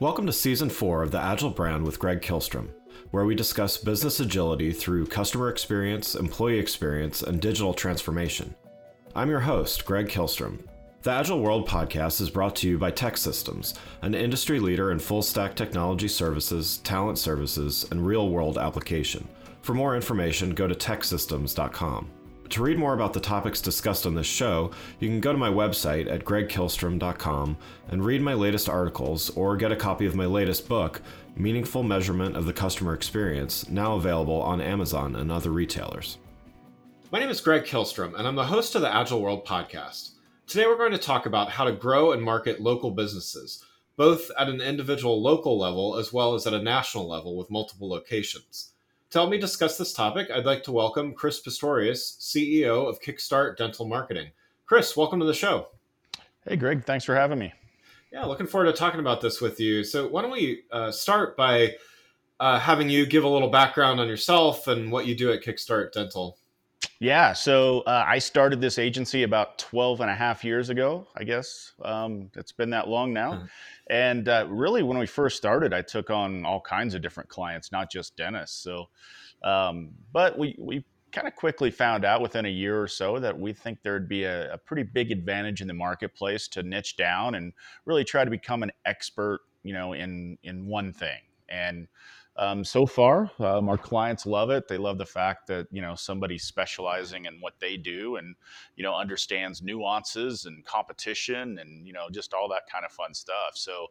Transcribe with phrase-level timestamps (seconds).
[0.00, 2.70] Welcome to Season 4 of the Agile Brand with Greg Kihlstrom,
[3.10, 8.54] where we discuss business agility through customer experience, employee experience, and digital transformation.
[9.14, 10.64] I'm your host, Greg Kihlstrom.
[11.02, 15.20] The Agile World podcast is brought to you by TEKsystems, an industry leader in full
[15.20, 19.28] stack technology services, talent services, and real world application.
[19.60, 22.10] For more information, go to teksystems.com.
[22.50, 25.48] To read more about the topics discussed on this show, you can go to my
[25.48, 27.56] website at gregkihlstrom.com
[27.88, 31.00] and read my latest articles or get a copy of my latest book,
[31.36, 36.18] Meaningful Measurement of the Customer Experience, now available on Amazon and other retailers.
[37.12, 40.14] My name is Greg Kihlstrom, and I'm the host of the Agile World podcast.
[40.48, 43.64] Today, we're going to talk about how to grow and market local businesses,
[43.96, 47.88] both at an individual local level as well as at a national level with multiple
[47.88, 48.72] locations.
[49.10, 53.56] To help me discuss this topic, I'd like to welcome Chris Pistorius, CEO of Kickstart
[53.56, 54.30] Dental Marketing.
[54.66, 55.66] Chris, welcome to the show.
[56.46, 56.84] Hey, Greg.
[56.84, 57.52] Thanks for having me.
[58.12, 59.82] Yeah, looking forward to talking about this with you.
[59.82, 61.74] So, why don't we uh, start by
[62.38, 65.90] uh, having you give a little background on yourself and what you do at Kickstart
[65.90, 66.38] Dental?
[67.00, 71.24] Yeah, so uh, I started this agency about 12 and a half years ago, I
[71.24, 71.72] guess.
[71.82, 73.36] Um, it's been that long now.
[73.36, 73.44] Hmm.
[73.88, 77.72] And uh, really, when we first started, I took on all kinds of different clients,
[77.72, 78.62] not just dentists.
[78.62, 78.90] So,
[79.42, 83.36] um, but we, we kind of quickly found out within a year or so that
[83.36, 87.34] we think there'd be a, a, pretty big advantage in the marketplace to niche down
[87.34, 87.54] and
[87.86, 91.18] really try to become an expert, you know, in in one thing.
[91.48, 91.88] And
[92.40, 94.66] um, so far, um, our clients love it.
[94.66, 98.34] They love the fact that you know somebody specializing in what they do and
[98.76, 103.12] you know understands nuances and competition and you know just all that kind of fun
[103.12, 103.52] stuff.
[103.56, 103.88] So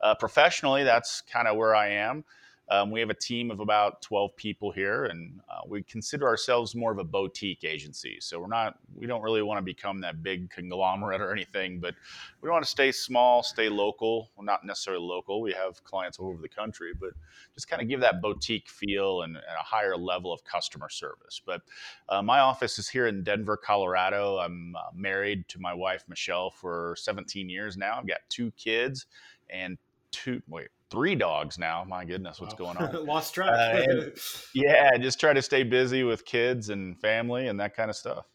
[0.00, 2.24] uh, professionally, that's kind of where I am.
[2.70, 6.74] Um, we have a team of about 12 people here, and uh, we consider ourselves
[6.74, 8.18] more of a boutique agency.
[8.20, 11.94] So we're not, we don't really want to become that big conglomerate or anything, but
[12.40, 14.30] we want to stay small, stay local.
[14.36, 15.42] Well, not necessarily local.
[15.42, 17.10] We have clients all over the country, but
[17.54, 21.42] just kind of give that boutique feel and, and a higher level of customer service.
[21.44, 21.62] But
[22.08, 24.38] uh, my office is here in Denver, Colorado.
[24.38, 27.98] I'm uh, married to my wife Michelle for 17 years now.
[27.98, 29.06] I've got two kids
[29.50, 29.76] and
[30.10, 31.84] two wait three dogs now.
[31.88, 33.06] My goodness, what's going on?
[33.06, 33.88] Lost track.
[33.88, 34.10] Uh,
[34.54, 38.26] yeah, just try to stay busy with kids and family and that kind of stuff.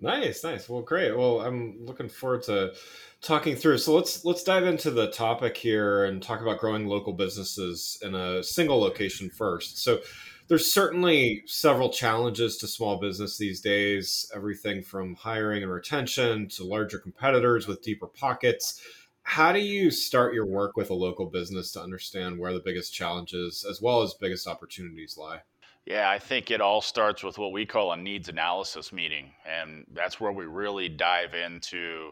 [0.00, 0.68] Nice, nice.
[0.68, 1.16] Well, great.
[1.16, 2.74] Well, I'm looking forward to
[3.20, 3.78] talking through.
[3.78, 8.14] So let's let's dive into the topic here and talk about growing local businesses in
[8.14, 9.82] a single location first.
[9.82, 10.00] So
[10.48, 16.64] there's certainly several challenges to small business these days, everything from hiring and retention to
[16.64, 18.82] larger competitors with deeper pockets
[19.24, 22.94] how do you start your work with a local business to understand where the biggest
[22.94, 25.40] challenges as well as biggest opportunities lie?
[25.86, 29.32] Yeah, I think it all starts with what we call a needs analysis meeting.
[29.46, 32.10] And that's where we really dive into,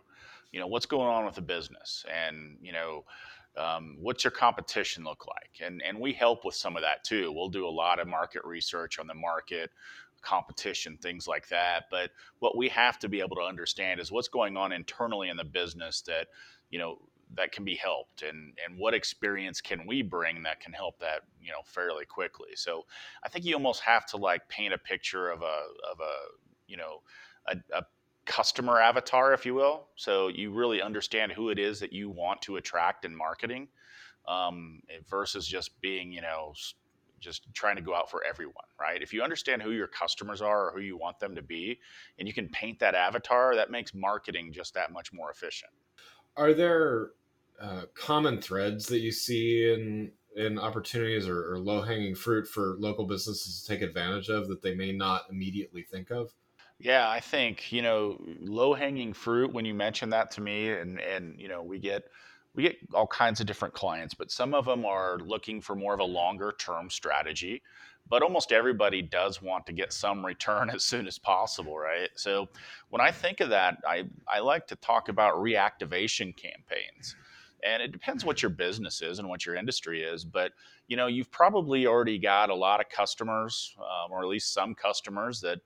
[0.52, 3.04] you know, what's going on with the business and, you know,
[3.58, 5.66] um, what's your competition look like?
[5.66, 7.30] And, and we help with some of that too.
[7.30, 9.70] We'll do a lot of market research on the market,
[10.22, 11.84] competition, things like that.
[11.90, 15.36] But what we have to be able to understand is what's going on internally in
[15.36, 16.28] the business that
[16.72, 16.98] you know
[17.34, 21.20] that can be helped and and what experience can we bring that can help that
[21.40, 22.50] you know fairly quickly?
[22.56, 22.84] So
[23.24, 25.58] i think you almost have to like paint a picture of a
[25.90, 26.14] of a
[26.66, 27.02] you know
[27.46, 27.84] a, a
[28.24, 29.88] customer avatar if you will.
[29.96, 33.68] So you really understand who it is that you want to attract in marketing
[34.28, 34.80] um,
[35.10, 36.54] versus just being you know
[37.20, 39.00] just trying to go out for everyone right?
[39.00, 41.78] If you understand who your customers are or who you want them to be
[42.18, 45.70] and you can paint that avatar that makes marketing just that much more efficient
[46.36, 47.10] are there
[47.60, 52.76] uh, common threads that you see in in opportunities or, or low hanging fruit for
[52.78, 56.32] local businesses to take advantage of that they may not immediately think of?
[56.78, 59.52] Yeah, I think you know low hanging fruit.
[59.52, 62.04] When you mention that to me, and and you know we get
[62.54, 65.94] we get all kinds of different clients, but some of them are looking for more
[65.94, 67.62] of a longer term strategy
[68.08, 72.10] but almost everybody does want to get some return as soon as possible, right?
[72.14, 72.48] So
[72.90, 77.16] when I think of that, I, I like to talk about reactivation campaigns.
[77.64, 80.52] And it depends what your business is and what your industry is, but
[80.88, 84.74] you know you've probably already got a lot of customers, um, or at least some
[84.74, 85.60] customers that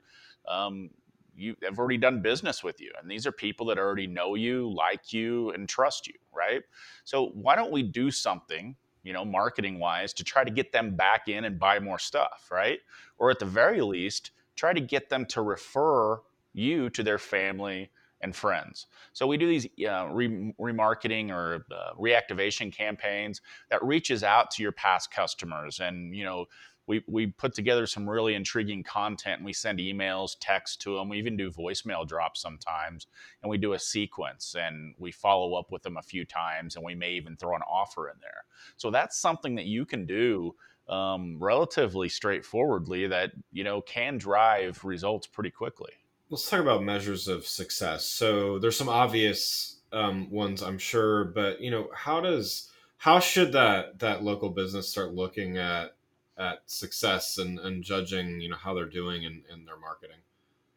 [0.47, 0.91] um,
[1.35, 4.71] you have already done business with you, and these are people that already know you,
[4.75, 6.63] like you, and trust you, right?
[7.05, 8.77] So why don't we do something
[9.07, 12.49] you know, marketing wise to try to get them back in and buy more stuff,
[12.51, 12.81] right?
[13.19, 16.21] Or at the very least, try to get them to refer
[16.53, 18.87] you to their family and friends.
[19.13, 24.63] So we do these uh, re- remarketing or uh, reactivation campaigns that reaches out to
[24.63, 26.47] your past customers and you know
[26.87, 31.09] we we put together some really intriguing content and we send emails, text to them.
[31.09, 33.07] We even do voicemail drops sometimes,
[33.43, 36.85] and we do a sequence and we follow up with them a few times, and
[36.85, 38.45] we may even throw an offer in there.
[38.77, 40.55] So that's something that you can do
[40.89, 45.91] um, relatively straightforwardly that you know can drive results pretty quickly.
[46.31, 48.05] Let's talk about measures of success.
[48.05, 53.53] So there's some obvious um, ones, I'm sure, but you know, how does how should
[53.53, 55.97] that that local business start looking at
[56.39, 60.17] at success and, and judging you know how they're doing in, in their marketing.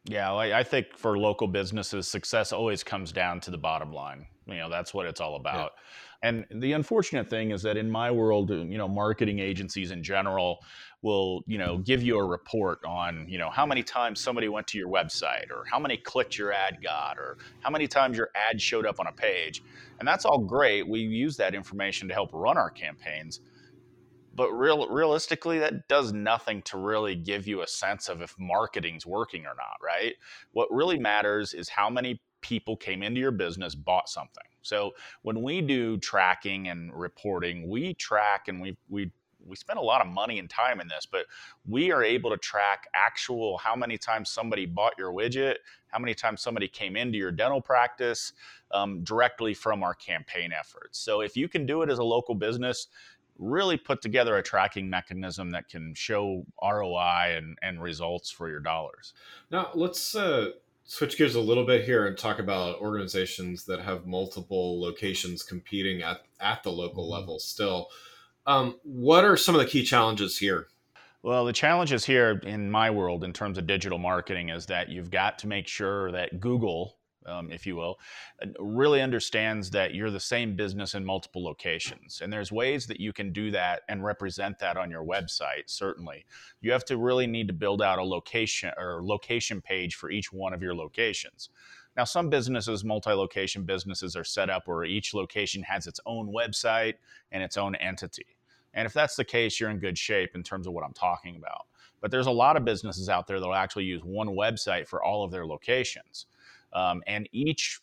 [0.05, 4.25] Yeah I, I think for local businesses success always comes down to the bottom line.
[4.47, 5.73] You know that's what it's all about.
[6.23, 6.29] Yeah.
[6.29, 10.59] and the unfortunate thing is that in my world you know marketing agencies in general
[11.01, 14.67] will you know give you a report on you know how many times somebody went
[14.67, 18.29] to your website or how many clicks your ad got or how many times your
[18.35, 19.63] ad showed up on a page.
[19.99, 20.87] And that's all great.
[20.87, 23.41] We use that information to help run our campaigns
[24.35, 29.05] but real realistically that does nothing to really give you a sense of if marketing's
[29.05, 30.15] working or not right?
[30.51, 34.43] What really matters is how many people came into your business bought something.
[34.61, 34.93] So
[35.23, 39.11] when we do tracking and reporting we track and we we
[39.45, 41.25] we spend a lot of money and time in this but
[41.65, 45.55] we are able to track actual how many times somebody bought your widget
[45.87, 48.33] how many times somebody came into your dental practice
[48.71, 50.99] um, directly from our campaign efforts.
[50.99, 52.87] So if you can do it as a local business
[53.39, 58.59] really put together a tracking mechanism that can show ROI and, and results for your
[58.59, 59.13] dollars.
[59.49, 60.49] Now, let's uh,
[60.83, 66.01] switch gears a little bit here and talk about organizations that have multiple locations competing
[66.01, 67.13] at, at the local mm-hmm.
[67.13, 67.87] level still.
[68.45, 70.67] Um, what are some of the key challenges here?
[71.21, 75.11] Well, the challenges here in my world in terms of digital marketing is that you've
[75.11, 76.95] got to make sure that Google
[77.25, 77.99] um, if you will,
[78.59, 82.21] really understands that you're the same business in multiple locations.
[82.21, 86.25] And there's ways that you can do that and represent that on your website, certainly.
[86.61, 90.31] You have to really need to build out a location or location page for each
[90.31, 91.49] one of your locations.
[91.97, 96.31] Now, some businesses, multi location businesses, are set up where each location has its own
[96.31, 96.95] website
[97.31, 98.37] and its own entity.
[98.73, 101.35] And if that's the case, you're in good shape in terms of what I'm talking
[101.35, 101.65] about.
[102.01, 105.03] But there's a lot of businesses out there that will actually use one website for
[105.03, 106.27] all of their locations.
[106.73, 107.79] Um, and each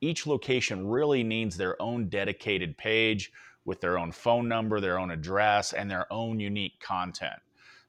[0.00, 3.30] each location really needs their own dedicated page
[3.64, 7.40] with their own phone number, their own address, and their own unique content.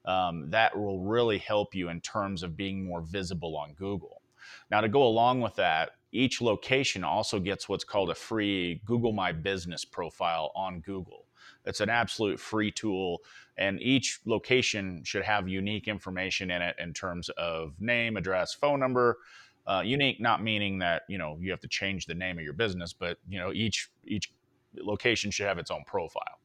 [0.04, 4.22] Um, that will really help you in terms of being more visible on Google.
[4.70, 9.12] Now, to go along with that, each location also gets what's called a free Google
[9.12, 11.26] My Business profile on Google.
[11.64, 13.22] It's an absolute free tool,
[13.56, 18.78] and each location should have unique information in it in terms of name, address, phone
[18.78, 19.18] number,
[19.66, 22.52] uh, unique, not meaning that you know you have to change the name of your
[22.52, 24.32] business, but you know each each
[24.76, 26.38] location should have its own profile.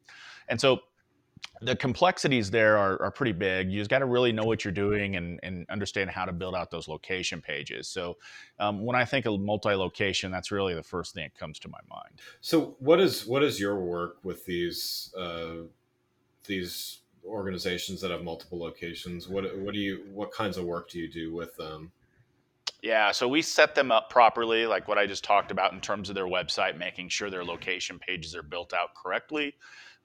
[0.48, 0.82] And so
[1.62, 3.70] the complexities there are, are pretty big.
[3.72, 6.56] You just got to really know what you're doing and, and understand how to build
[6.56, 7.88] out those location pages.
[7.88, 8.18] So
[8.60, 11.80] um, when I think of multi-location, that's really the first thing that comes to my
[11.90, 12.22] mind.
[12.42, 15.64] So what is what is your work with these uh,
[16.46, 19.28] these organizations that have multiple locations?
[19.28, 21.92] What what do you what kinds of work do you do with them?
[22.82, 26.08] Yeah, so we set them up properly, like what I just talked about in terms
[26.08, 29.56] of their website, making sure their location pages are built out correctly,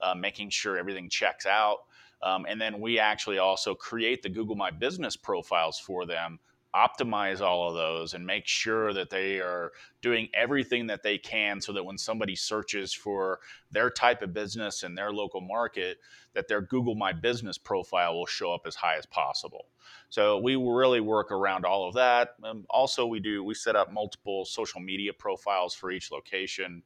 [0.01, 1.79] uh, making sure everything checks out.
[2.21, 6.41] Um, and then we actually also create the Google My Business profiles for them
[6.75, 9.73] optimize all of those and make sure that they are
[10.03, 13.39] doing everything that they can so that when somebody searches for
[13.71, 15.99] their type of business in their local market
[16.35, 19.67] that their google my business profile will show up as high as possible.
[20.11, 22.35] So we really work around all of that.
[22.43, 26.83] Um, also we do we set up multiple social media profiles for each location.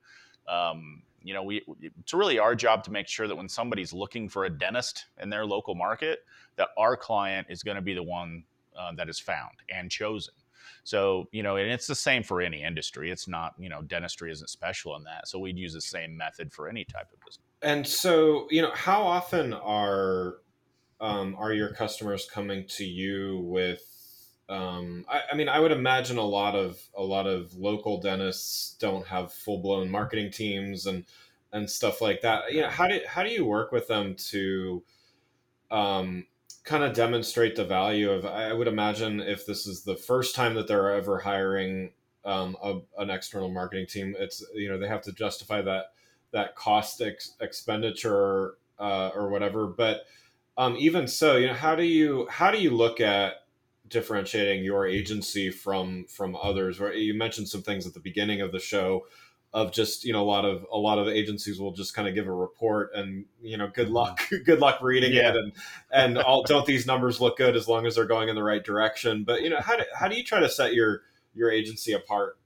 [0.47, 4.29] Um, you know we it's really our job to make sure that when somebody's looking
[4.29, 6.21] for a dentist in their local market
[6.57, 8.45] that our client is going to be the one
[8.79, 10.35] uh, that is found and chosen.
[10.85, 13.11] So, you know, and it's the same for any industry.
[13.11, 15.29] It's not, you know, dentistry isn't special in that.
[15.29, 17.45] So we'd use the same method for any type of business.
[17.63, 20.37] And so, you know, how often are
[21.01, 23.83] um, are your customers coming to you with
[24.49, 28.77] um, I, I, mean, I would imagine a lot of a lot of local dentists
[28.81, 31.05] don't have full blown marketing teams and
[31.53, 32.53] and stuff like that.
[32.53, 34.83] You know, how do how do you work with them to
[35.71, 36.27] um,
[36.69, 40.55] kind of demonstrate the value of i would imagine if this is the first time
[40.55, 41.91] that they're ever hiring
[42.25, 45.93] um, a, an external marketing team it's you know they have to justify that
[46.33, 49.67] that cost ex- expenditure uh, or whatever.
[49.67, 50.03] But
[50.57, 53.45] um, even so you know how do you how do you look at
[53.89, 56.81] differentiating your agency from from others?
[56.81, 59.07] Where you mentioned some things at the beginning of the show
[59.59, 62.15] of just you know a lot of a lot of agencies will just kind of
[62.15, 63.97] give a report and you know good mm-hmm.
[63.97, 65.31] luck good luck reading yeah.
[65.31, 65.53] it and
[65.91, 68.65] and all don't these numbers look good as long as they're going in the right
[68.65, 71.03] direction but you know how do, how do you try to set your
[71.35, 72.39] your agency apart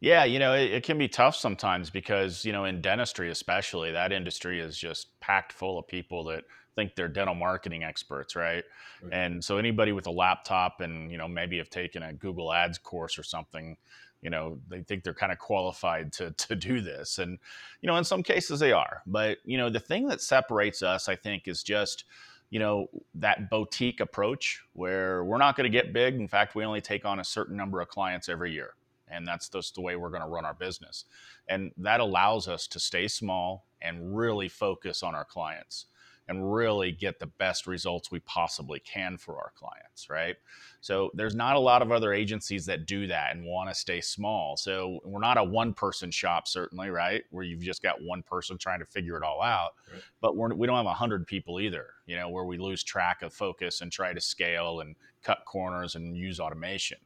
[0.00, 3.92] yeah, you know, it, it, can be tough sometimes because, you know, in dentistry, especially,
[3.92, 6.44] that industry is just packed full of people that
[6.76, 8.64] think they're dental marketing experts, right?
[9.02, 9.12] right?
[9.12, 12.76] And so anybody with a laptop and, you know, maybe have taken a Google Ads
[12.78, 13.78] course or something,
[14.24, 17.18] you know, they think they're kind of qualified to, to do this.
[17.18, 17.38] And,
[17.82, 19.02] you know, in some cases they are.
[19.06, 22.04] But, you know, the thing that separates us, I think, is just,
[22.50, 26.14] you know, that boutique approach where we're not going to get big.
[26.14, 28.74] In fact, we only take on a certain number of clients every year
[29.08, 31.04] and that's just the way we're going to run our business
[31.48, 35.86] and that allows us to stay small and really focus on our clients
[36.28, 40.36] and really get the best results we possibly can for our clients right?
[40.80, 44.00] So there's not a lot of other agencies that do that and want to stay
[44.00, 44.56] small.
[44.56, 47.24] So we're not a one person shop certainly right?
[47.30, 49.72] Where you've just got one person trying to figure it all out.
[49.92, 50.02] Right.
[50.20, 53.32] but we're, we don't have 100 people either you know where we lose track of
[53.32, 56.98] focus and try to scale and cut corners and use automation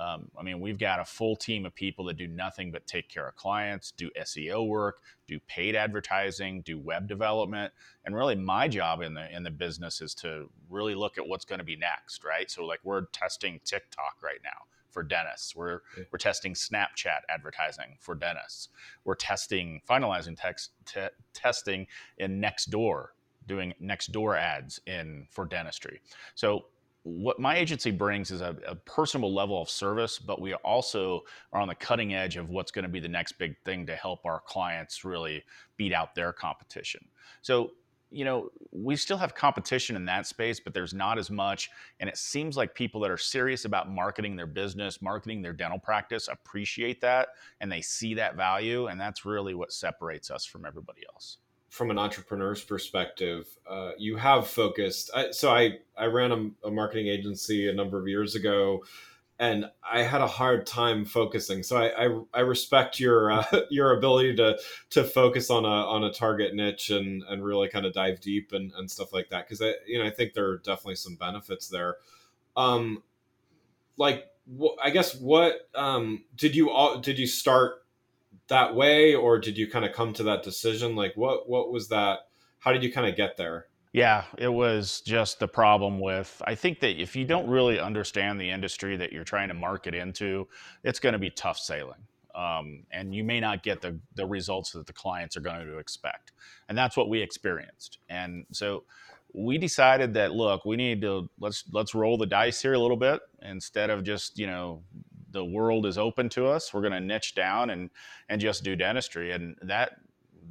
[0.00, 3.08] um, I mean, we've got a full team of people that do nothing but take
[3.08, 7.72] care of clients, do SEO work, do paid advertising, do web development,
[8.06, 11.44] and really my job in the in the business is to really look at what's
[11.44, 12.50] going to be next, right?
[12.50, 15.54] So like we're testing TikTok right now for dentists.
[15.54, 16.08] We're okay.
[16.10, 18.68] we're testing Snapchat advertising for dentists.
[19.04, 23.08] We're testing finalizing text te- testing in Nextdoor
[23.46, 26.00] doing Nextdoor ads in for dentistry.
[26.34, 26.66] So
[27.02, 31.60] what my agency brings is a, a, personal level of service, but we also are
[31.60, 34.26] on the cutting edge of what's going to be the next big thing to help
[34.26, 35.42] our clients really
[35.76, 37.00] beat out their competition.
[37.40, 37.70] So,
[38.10, 41.70] you know, we still have competition in that space, but there's not as much.
[42.00, 45.78] And it seems like people that are serious about marketing their business, marketing their dental
[45.78, 47.28] practice, appreciate that
[47.60, 48.88] and they see that value.
[48.88, 51.38] And that's really what separates us from everybody else
[51.70, 55.08] from an entrepreneur's perspective, uh, you have focused.
[55.14, 58.84] I, so I I ran a, a, marketing agency a number of years ago,
[59.38, 61.62] and I had a hard time focusing.
[61.62, 64.58] So I I, I respect your uh, your ability to
[64.90, 68.52] to focus on a on a target niche and and really kind of dive deep
[68.52, 71.14] and, and stuff like that because I you know I think there are definitely some
[71.14, 71.98] benefits there.
[72.56, 73.04] Um,
[73.96, 74.26] like
[74.82, 77.79] I guess what um did you all did you start
[78.50, 80.94] that way or did you kind of come to that decision?
[80.94, 82.20] Like what what was that
[82.58, 83.66] how did you kind of get there?
[83.92, 88.40] Yeah it was just the problem with i think that if you don't really understand
[88.40, 90.46] the industry that you're trying to market into
[90.84, 91.98] it's going to be tough sailing.
[92.32, 95.78] Um, and you may not get the, the results that the clients are going to
[95.78, 96.30] expect.
[96.68, 97.98] And that's what we experienced.
[98.08, 98.84] And so
[99.32, 102.96] we decided that look we need to let's let's roll the dice here a little
[102.96, 104.82] bit instead of just you know
[105.30, 106.72] the world is open to us.
[106.72, 107.90] We're going to niche down and
[108.28, 109.92] and just do dentistry, and that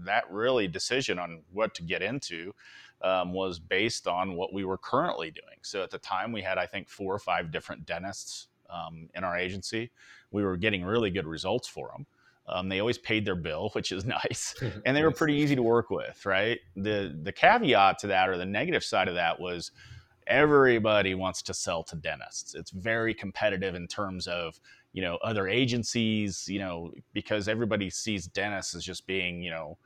[0.05, 2.53] that really decision on what to get into
[3.01, 5.57] um, was based on what we were currently doing.
[5.61, 9.23] So at the time, we had I think four or five different dentists um, in
[9.23, 9.91] our agency.
[10.31, 12.05] We were getting really good results for them.
[12.47, 14.55] Um, they always paid their bill, which is nice,
[14.85, 16.25] and they were pretty easy to work with.
[16.25, 16.59] Right.
[16.75, 19.71] The the caveat to that, or the negative side of that, was
[20.29, 22.55] everybody wants to sell to dentists.
[22.55, 24.59] It's very competitive in terms of
[24.93, 29.77] you know other agencies, you know, because everybody sees dentists as just being you know,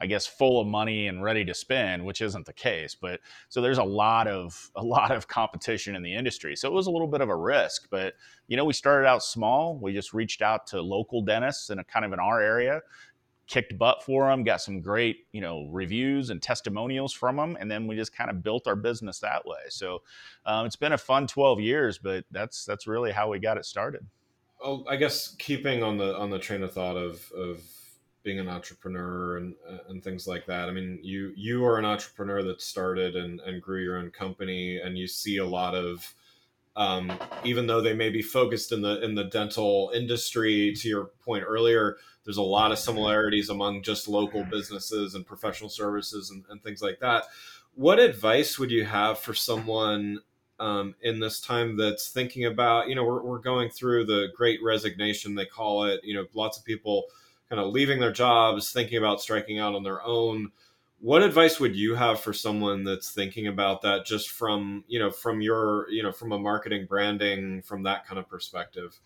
[0.00, 2.94] I guess full of money and ready to spend, which isn't the case.
[2.94, 6.56] But so there's a lot of a lot of competition in the industry.
[6.56, 8.14] So it was a little bit of a risk, but
[8.46, 9.76] you know, we started out small.
[9.76, 12.80] We just reached out to local dentists in a kind of in our area
[13.48, 17.70] kicked butt for them, got some great, you know, reviews and testimonials from them, and
[17.70, 19.58] then we just kind of built our business that way.
[19.70, 20.02] So
[20.46, 23.64] um, it's been a fun 12 years, but that's that's really how we got it
[23.64, 24.06] started.
[24.62, 27.62] Oh, I guess keeping on the on the train of thought of of
[28.22, 29.54] being an entrepreneur and
[29.88, 30.68] and things like that.
[30.68, 34.78] I mean, you you are an entrepreneur that started and and grew your own company,
[34.78, 36.14] and you see a lot of
[36.78, 37.12] um,
[37.44, 40.72] even though they may be focused in the in the dental industry.
[40.74, 45.68] To your point earlier, there's a lot of similarities among just local businesses and professional
[45.68, 47.24] services and, and things like that.
[47.74, 50.20] What advice would you have for someone
[50.60, 54.60] um, in this time that's thinking about, you know, we're, we're going through the great
[54.62, 57.04] resignation, they call it, you know, lots of people
[57.48, 60.52] kind of leaving their jobs, thinking about striking out on their own
[61.00, 65.10] what advice would you have for someone that's thinking about that just from you know
[65.10, 68.98] from your you know from a marketing branding from that kind of perspective?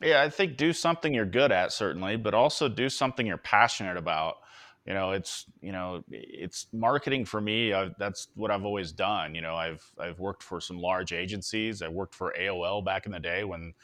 [0.00, 3.96] Yeah i think do something you're good at certainly but also do something you're passionate
[3.96, 4.36] about.
[4.86, 9.34] You know it's you know it's marketing for me I've, that's what i've always done.
[9.34, 11.82] You know i've i've worked for some large agencies.
[11.82, 13.74] I worked for aol back in the day when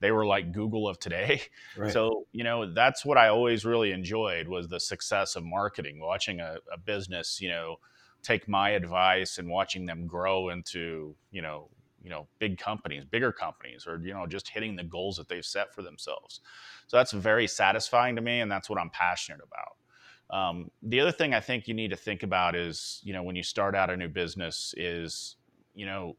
[0.00, 1.42] they were like Google of today.
[1.76, 1.92] Right.
[1.92, 6.40] So, you know, that's what I always really enjoyed was the success of marketing, watching
[6.40, 7.76] a, a business, you know,
[8.22, 11.68] take my advice and watching them grow into, you know,
[12.02, 15.44] you know, big companies, bigger companies, or, you know, just hitting the goals that they've
[15.44, 16.40] set for themselves.
[16.86, 18.40] So that's very satisfying to me.
[18.40, 20.36] And that's what I'm passionate about.
[20.36, 23.36] Um, the other thing I think you need to think about is, you know, when
[23.36, 25.36] you start out a new business is,
[25.74, 26.16] you know,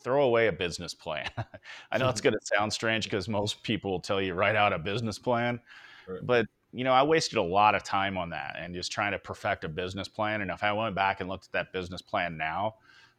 [0.00, 1.28] throw away a business plan.
[1.92, 4.72] I know it's going to sound strange because most people will tell you write out
[4.72, 5.60] a business plan,
[6.06, 6.20] right.
[6.22, 9.18] but you know, I wasted a lot of time on that and just trying to
[9.18, 10.42] perfect a business plan.
[10.42, 12.74] And if I went back and looked at that business plan now,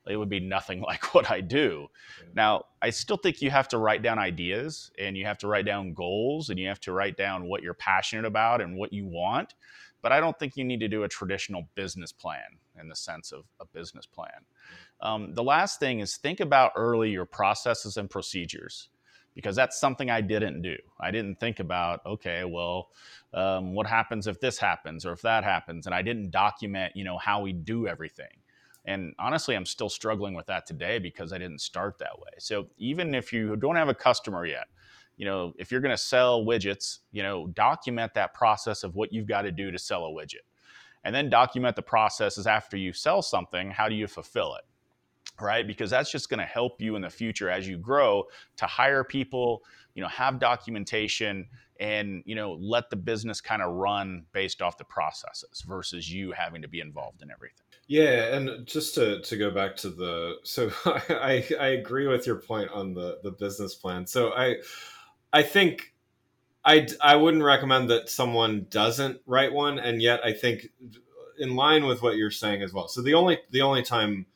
[0.07, 1.88] it would be nothing like what I do.
[2.19, 2.29] Yeah.
[2.36, 5.65] Now, I still think you have to write down ideas and you have to write
[5.65, 9.05] down goals and you have to write down what you're passionate about and what you
[9.05, 9.55] want.
[10.01, 13.31] But I don't think you need to do a traditional business plan in the sense
[13.31, 14.45] of a business plan.
[15.01, 18.89] Um, the last thing is think about early your processes and procedures
[19.36, 20.75] because that's something I didn't do.
[21.00, 22.89] I didn't think about, okay, well,
[23.34, 25.86] um, what happens if this happens or if that happens?
[25.86, 28.27] And I didn't document, you know, how we do everything.
[28.86, 32.32] And honestly, I'm still struggling with that today because I didn't start that way.
[32.39, 34.68] So even if you don't have a customer yet,
[35.15, 39.13] you know, if you're going to sell widgets, you know, document that process of what
[39.13, 40.48] you've got to do to sell a widget.
[41.03, 43.72] And then document the processes after you sell something.
[43.72, 44.63] How do you fulfill it?
[45.39, 45.65] Right?
[45.65, 48.25] Because that's just going to help you in the future as you grow
[48.57, 49.63] to hire people
[50.00, 51.45] you know have documentation
[51.79, 56.31] and you know let the business kind of run based off the processes versus you
[56.31, 57.65] having to be involved in everything.
[57.88, 62.38] Yeah and just to to go back to the so i i agree with your
[62.38, 64.07] point on the the business plan.
[64.07, 64.55] So i
[65.33, 65.93] i think
[66.63, 70.67] i i wouldn't recommend that someone doesn't write one and yet i think
[71.39, 72.88] in line with what you're saying as well.
[72.88, 74.27] So the only the only time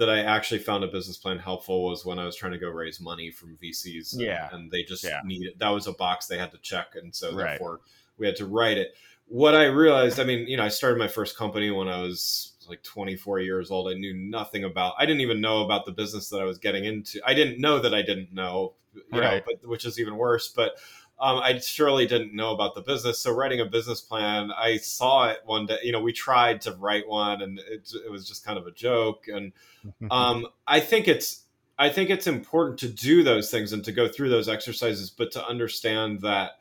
[0.00, 2.70] that I actually found a business plan helpful was when I was trying to go
[2.70, 4.14] raise money from VCs.
[4.18, 4.48] Yeah.
[4.50, 5.20] And, and they just yeah.
[5.26, 6.94] needed that was a box they had to check.
[6.94, 7.50] And so right.
[7.50, 7.80] therefore
[8.16, 8.94] we had to write it.
[9.26, 12.54] What I realized, I mean, you know, I started my first company when I was
[12.66, 13.92] like 24 years old.
[13.92, 16.86] I knew nothing about I didn't even know about the business that I was getting
[16.86, 17.20] into.
[17.26, 19.36] I didn't know that I didn't know, you right.
[19.36, 20.48] know, but which is even worse.
[20.48, 20.76] But
[21.20, 23.18] um, I surely didn't know about the business.
[23.18, 25.76] So writing a business plan, I saw it one day.
[25.82, 28.70] You know, we tried to write one, and it, it was just kind of a
[28.70, 29.26] joke.
[29.28, 29.52] And
[30.10, 31.44] um, I think it's
[31.78, 35.30] I think it's important to do those things and to go through those exercises, but
[35.32, 36.52] to understand that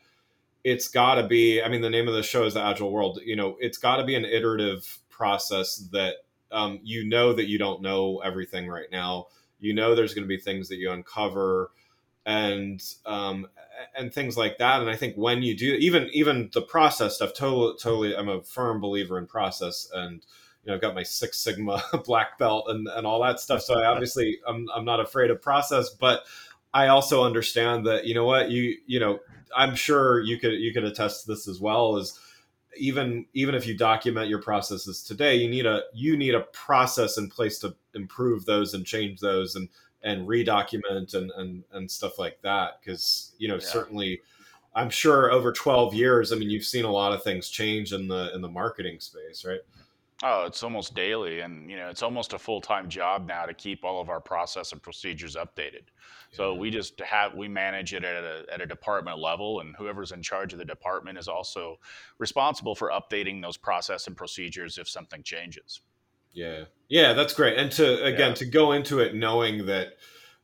[0.66, 1.62] it's got to be.
[1.62, 3.20] I mean, the name of the show is the Agile World.
[3.24, 6.16] You know, it's got to be an iterative process that
[6.52, 9.28] um, you know that you don't know everything right now.
[9.62, 11.72] You know, there's going to be things that you uncover
[12.30, 13.48] and um,
[13.98, 14.82] and things like that.
[14.82, 18.44] And I think when you do, even even the process stuff, totally, totally, I'm a
[18.44, 20.24] firm believer in process, and
[20.64, 23.64] you know, I've got my Six Sigma black belt and and all that stuff.
[23.64, 26.24] So I obviously I'm I'm not afraid of process, but
[26.72, 29.20] I also understand that you know what you you know
[29.58, 32.20] I'm sure you could you could attest to this as well as
[32.78, 37.18] even even if you document your processes today you need a you need a process
[37.18, 39.68] in place to improve those and change those and
[40.04, 43.60] and redocument and and and stuff like that because you know yeah.
[43.60, 44.22] certainly
[44.76, 48.08] i'm sure over 12 years i mean you've seen a lot of things change in
[48.08, 49.62] the in the marketing space right?
[50.22, 53.86] Oh it's almost daily and you know it's almost a full-time job now to keep
[53.86, 55.84] all of our process and procedures updated.
[56.32, 60.12] So we just have we manage it at a, at a department level and whoever's
[60.12, 61.80] in charge of the department is also
[62.18, 65.80] responsible for updating those process and procedures if something changes
[66.34, 66.66] yeah.
[66.88, 67.58] Yeah, that's great.
[67.58, 68.36] And to again yeah.
[68.36, 69.94] to go into it knowing that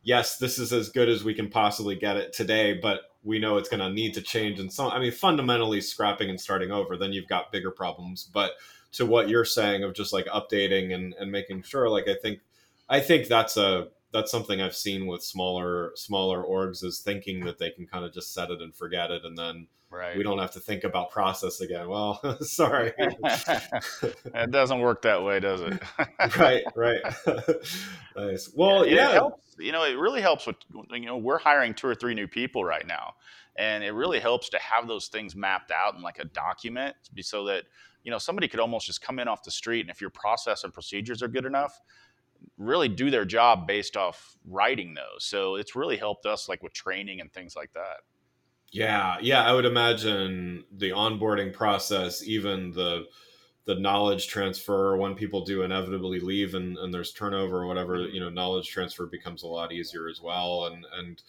[0.04, 3.58] yes, this is as good as we can possibly get it today, but we know
[3.58, 6.96] it's going to need to change and so I mean fundamentally scrapping and starting over,
[6.96, 8.52] then you've got bigger problems, but
[8.94, 12.40] to what you're saying of just like updating and and making sure like I think
[12.88, 17.60] I think that's a that's something I've seen with smaller smaller orgs is thinking that
[17.60, 20.18] they can kind of just set it and forget it, and then right.
[20.18, 21.90] we don't have to think about process again.
[21.90, 25.84] Well, sorry, it doesn't work that way, does it?
[26.40, 27.02] right, right.
[28.16, 28.50] nice.
[28.56, 29.12] Well, yeah, yeah.
[29.12, 29.56] helps.
[29.60, 30.56] You know, it really helps with
[30.92, 33.16] you know we're hiring two or three new people right now,
[33.58, 37.44] and it really helps to have those things mapped out in like a document, so
[37.46, 37.66] that
[38.06, 40.64] you know somebody could almost just come in off the street, and if your process
[40.64, 41.82] and procedures are good enough
[42.58, 45.26] really do their job based off writing those.
[45.26, 47.98] So it's really helped us like with training and things like that.
[48.72, 53.06] Yeah, yeah, I would imagine the onboarding process, even the
[53.66, 58.20] the knowledge transfer when people do inevitably leave and, and there's turnover or whatever, you
[58.20, 60.66] know, knowledge transfer becomes a lot easier as well.
[60.66, 61.22] And and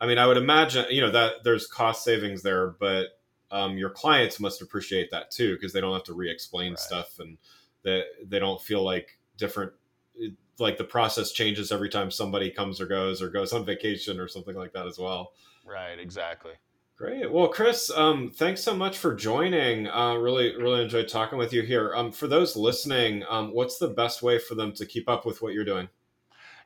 [0.00, 3.90] I mean, I would imagine, you know, that there's cost savings there, but um, your
[3.90, 6.78] clients must appreciate that too because they don't have to re-explain right.
[6.78, 7.38] stuff and
[7.82, 9.72] that they don't feel like different
[10.58, 14.28] like the process changes every time somebody comes or goes or goes on vacation or
[14.28, 15.32] something like that as well.
[15.64, 16.52] Right, exactly.
[16.96, 17.30] Great.
[17.30, 19.86] Well, Chris, um, thanks so much for joining.
[19.86, 21.94] Uh, really, really enjoyed talking with you here.
[21.94, 25.42] Um, for those listening, um, what's the best way for them to keep up with
[25.42, 25.90] what you're doing?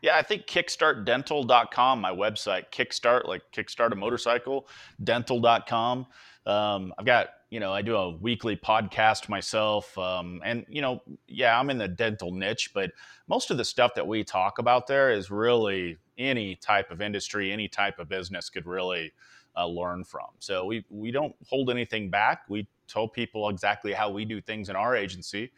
[0.03, 4.69] Yeah, I think kickstartdental.com, my website, kickstart, like kickstart a motorcycle,
[5.03, 6.07] dental.com.
[6.47, 9.97] Um, I've got, you know, I do a weekly podcast myself.
[9.99, 12.93] Um, and, you know, yeah, I'm in the dental niche, but
[13.29, 17.51] most of the stuff that we talk about there is really any type of industry,
[17.51, 19.13] any type of business could really
[19.57, 20.29] uh, learn from.
[20.39, 22.43] So we, we don't hold anything back.
[22.49, 25.51] We tell people exactly how we do things in our agency.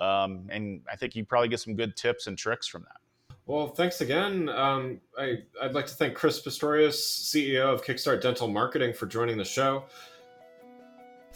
[0.00, 3.36] Um, and I think you probably get some good tips and tricks from that.
[3.46, 4.48] Well, thanks again.
[4.48, 9.38] Um, I, would like to thank Chris Pistorius, CEO of Kickstart Dental Marketing, for joining
[9.38, 9.84] the show.